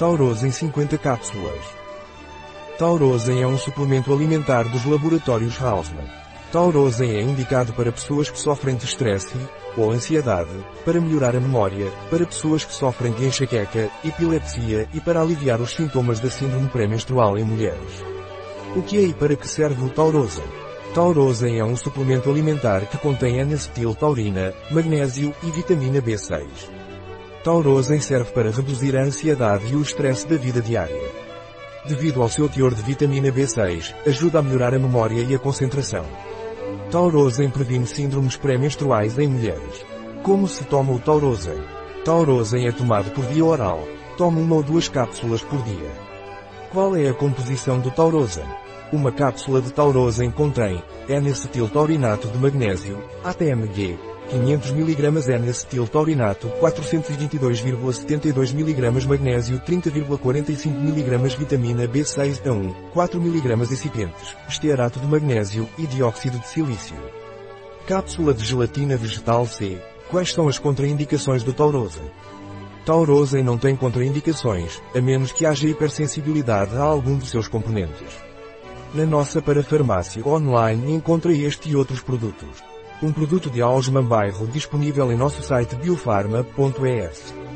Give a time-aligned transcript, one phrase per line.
[0.00, 1.60] Taurosen 50 cápsulas.
[2.78, 6.06] Taurosen é um suplemento alimentar dos laboratórios Haussmann.
[6.50, 9.36] Taurosen é indicado para pessoas que sofrem de estresse
[9.76, 10.48] ou ansiedade,
[10.86, 15.72] para melhorar a memória, para pessoas que sofrem de enxaqueca, epilepsia e para aliviar os
[15.72, 18.02] sintomas da síndrome pré-menstrual em mulheres.
[18.74, 20.44] O que é e para que serve o Taurosen?
[20.94, 26.79] Taurosen é um suplemento alimentar que contém N-acetiltaurina, magnésio e vitamina B6.
[27.42, 31.10] Taurosen serve para reduzir a ansiedade e o estresse da vida diária.
[31.86, 36.04] Devido ao seu teor de vitamina B6, ajuda a melhorar a memória e a concentração.
[36.90, 39.86] Taurosen previne síndromes pré-menstruais em mulheres.
[40.22, 41.62] Como se toma o Taurosen?
[42.04, 43.88] Taurosen é tomado por via oral.
[44.18, 45.90] Tome uma ou duas cápsulas por dia.
[46.70, 48.44] Qual é a composição do Taurosen?
[48.92, 53.98] Uma cápsula de Taurosen contém N-acetiltaurinato de magnésio, ATMG,
[54.30, 64.36] 500 mg N-acetiltaurinato, 422,72 mg magnésio, 30,45 mg vitamina B6 a 1, 4 mg excipientes,
[64.48, 66.96] estearato de magnésio e dióxido de silício.
[67.86, 69.78] Cápsula de gelatina vegetal C.
[70.08, 72.08] Quais são as contraindicações do Taurosen?
[72.86, 78.30] Taurosen não tem contraindicações, a menos que haja hipersensibilidade a algum de seus componentes.
[78.94, 82.70] Na nossa parafarmácia online encontra este e outros produtos.
[83.02, 87.49] Um produto de Ausman Bairro disponível em nosso site biofarma.es.